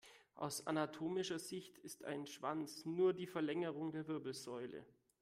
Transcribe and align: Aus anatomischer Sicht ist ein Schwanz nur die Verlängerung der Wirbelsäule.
Aus 0.33 0.65
anatomischer 0.65 1.37
Sicht 1.37 1.77
ist 1.77 2.05
ein 2.05 2.25
Schwanz 2.25 2.85
nur 2.85 3.13
die 3.13 3.27
Verlängerung 3.27 3.91
der 3.91 4.07
Wirbelsäule. 4.07 4.83